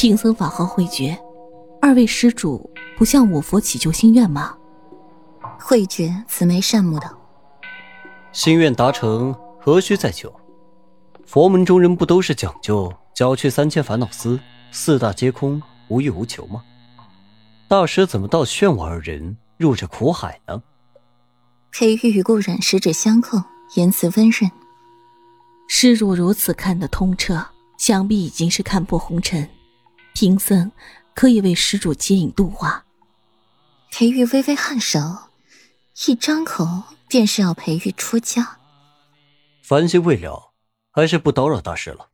[0.00, 1.14] 贫僧法号慧觉，
[1.78, 4.56] 二位施主不向我佛祈求心愿吗？
[5.60, 7.18] 慧觉慈眉善目的
[8.32, 10.34] ：“心愿达成，何须再求？
[11.26, 14.40] 佛门中人不都是讲究搅去三千烦恼丝，
[14.72, 16.62] 四大皆空，无欲无求吗？
[17.68, 20.62] 大师怎么倒劝我二人入这苦海呢？”
[21.72, 23.36] 裴玉与顾染十指相扣，
[23.74, 24.50] 言辞温润。
[25.68, 29.46] 施主如此看得通彻，想必已经是看破红尘。
[30.14, 30.72] 贫僧
[31.14, 32.84] 可以为施主接引度化。
[33.90, 35.30] 裴玉微微颔首，
[36.06, 38.58] 一张口便是要裴玉出家。
[39.62, 40.52] 凡心未了，
[40.90, 42.10] 还是不叨扰大师了。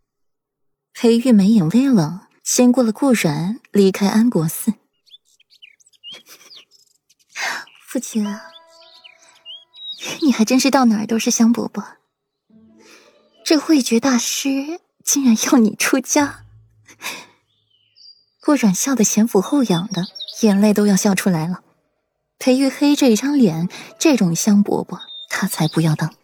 [0.92, 4.72] 裴玉眉眼微冷，先过了顾然，离开安国寺。
[7.86, 8.26] 父亲，
[10.22, 11.84] 你还真是到哪儿都是香饽饽。
[13.44, 16.44] 这慧觉大师竟然要你出家。
[18.46, 20.06] 顾阮笑得前俯后仰的，
[20.40, 21.64] 眼泪都要笑出来了。
[22.38, 26.14] 裴玉黑这一张脸，这种香饽饽他才不要当。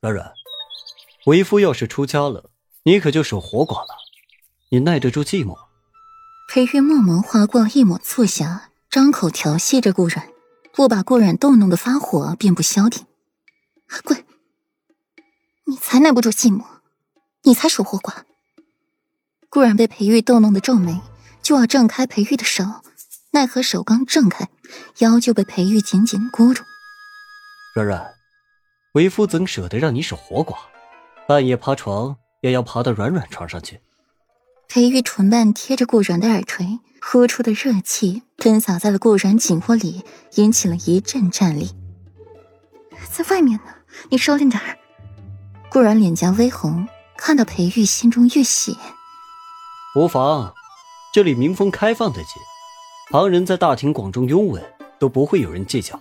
[0.00, 0.32] 软软，
[1.26, 2.50] 为夫要是出家了，
[2.84, 3.96] 你可就守活寡了。
[4.68, 5.58] 你耐得住寂寞？
[6.48, 10.28] 裴玉默默划过一抹促狭，张口调戏着顾阮，
[10.72, 13.04] 不把顾阮逗弄的发火，便不消停。
[14.04, 14.24] 滚！
[15.64, 16.62] 你才耐不住寂寞，
[17.42, 18.22] 你才守活寡。
[19.48, 21.00] 顾然被裴玉逗弄的皱眉，
[21.42, 22.64] 就要挣开裴玉的手，
[23.32, 24.48] 奈何手刚挣开，
[24.98, 26.62] 腰就被裴玉紧紧箍住。
[27.74, 28.14] 软软，
[28.92, 30.56] 为夫怎舍得让你守活寡？
[31.28, 33.80] 半夜爬床也要爬到软软床上去。
[34.68, 40.02] 裴玉唇瓣贴着顾然的耳垂，呼出的热气喷洒在了顾然颈窝里，
[40.34, 41.70] 引起了一阵战栗。
[43.10, 43.74] 在外面呢，
[44.10, 44.78] 你收敛点儿。
[45.70, 48.76] 顾然脸颊微红，看到裴玉，心中愈喜。
[49.96, 50.52] 无妨，
[51.10, 52.32] 这里民风开放的紧，
[53.10, 54.62] 旁人在大庭广众拥吻
[54.98, 55.98] 都不会有人计较。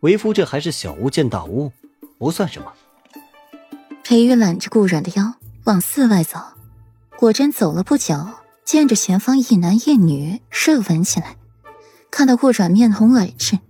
[0.00, 1.70] 为夫这还是小巫见大巫，
[2.18, 2.72] 不算什么。
[4.02, 5.34] 裴玉揽着顾然的腰
[5.66, 6.40] 往寺外走，
[7.16, 8.16] 果真走了不久，
[8.64, 11.36] 见着前方一男一女热吻起来。
[12.10, 13.60] 看到顾然面红耳赤，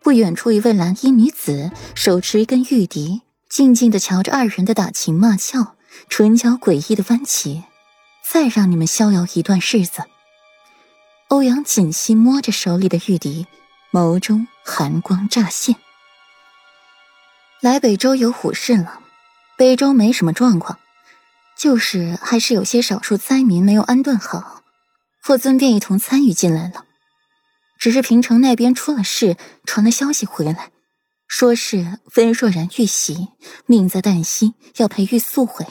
[0.00, 5.74] 不远处一位蓝衣女子手持一根玉笛，静静的瞧着二人的打情骂俏，
[6.08, 7.64] 唇角诡异的弯起。
[8.30, 10.04] 再让你们逍遥一段日子。
[11.28, 13.46] 欧阳锦溪摸着手里的玉笛，
[13.90, 15.76] 眸中寒光乍现。
[17.62, 19.00] 来北周有虎事了，
[19.56, 20.78] 北周没什么状况，
[21.56, 24.62] 就是还是有些少数灾民没有安顿好，
[25.22, 26.84] 霍尊便一同参与进来了。
[27.78, 30.70] 只是平城那边出了事，传了消息回来，
[31.26, 33.28] 说是温若然遇袭，
[33.64, 35.66] 命在旦夕，要陪玉速回。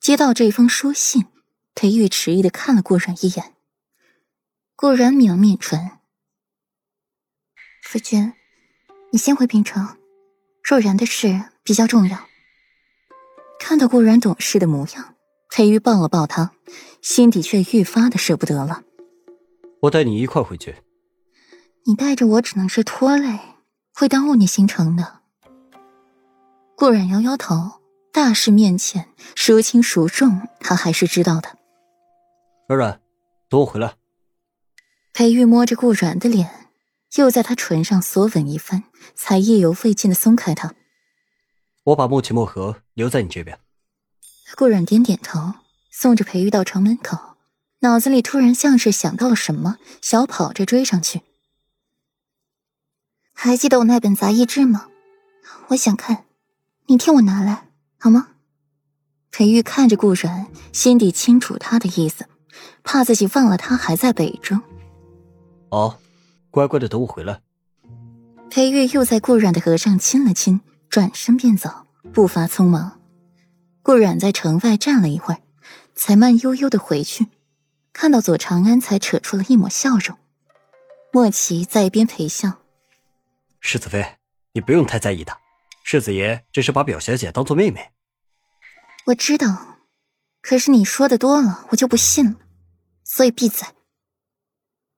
[0.00, 1.26] 接到这封书信。
[1.74, 3.52] 裴玉迟疑的看了顾然一眼，
[4.76, 5.90] 顾然抿了抿唇
[7.82, 8.32] ：“夫君，
[9.10, 9.96] 你先回平城，
[10.62, 12.28] 若然的事比较重要。”
[13.58, 15.14] 看到顾然懂事的模样，
[15.50, 16.52] 裴玉抱了抱他，
[17.02, 18.82] 心底却愈发的舍不得了。
[19.80, 20.76] 我带你一块回去。
[21.86, 23.38] 你带着我只能是拖累，
[23.92, 25.20] 会耽误你行程的。
[26.76, 31.58] 顾然摇摇头，大事面前，孰轻孰重，他还是知道的。
[32.66, 33.00] 软软，
[33.48, 33.94] 等我回来。
[35.12, 36.70] 裴玉摸着顾软的脸，
[37.16, 40.74] 又在他唇上索吻一番，才意犹未尽的松开他。
[41.84, 43.60] 我把墨奇墨盒留在你这边。
[44.56, 45.54] 顾软点点头，
[45.90, 47.36] 送着裴玉到城门口，
[47.80, 51.20] 脑子里突然像是想到了什么，小跑着追上去。
[53.34, 54.88] 还记得我那本杂役志吗？
[55.68, 56.24] 我想看，
[56.86, 58.28] 你替我拿来好吗？
[59.30, 62.26] 裴玉看着顾软，心底清楚他的意思。
[62.82, 64.60] 怕自己忘了他还在北中。
[65.70, 65.98] 哦，
[66.50, 67.40] 乖乖的等我回来。
[68.50, 73.00] 裴玉又在顾阮的额上亲了亲，转身便走，步伐匆忙。
[73.82, 75.40] 顾阮在城外站了一会儿，
[75.94, 77.26] 才慢悠悠的回去。
[77.92, 80.16] 看到左长安，才扯出了一抹笑容。
[81.12, 82.52] 莫奇在一边陪笑
[83.60, 84.16] ：“世子妃，
[84.52, 85.36] 你不用太在意的，
[85.84, 87.90] 世子爷只是把表小姐当做妹妹。”
[89.06, 89.78] 我知道，
[90.42, 92.36] 可是你说的多了，我就不信了。
[93.14, 93.68] 所以闭嘴。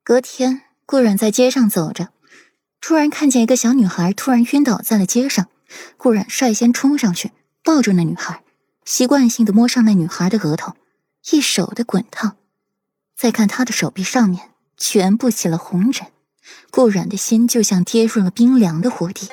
[0.02, 2.08] 隔天，顾冉在街上走着，
[2.80, 5.48] 突然看见一个小女孩突然晕倒在了街上。
[5.98, 7.32] 顾冉率先冲上去
[7.62, 8.42] 抱住那女孩，
[8.86, 10.74] 习惯性的摸上那女孩的额头，
[11.30, 12.38] 一手的滚烫。
[13.14, 16.06] 再看她的手臂上面，全部起了红疹。
[16.70, 19.28] 顾冉的心就像跌入了冰凉的湖底。